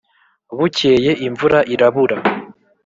[0.57, 2.17] bukeye imvura irabura,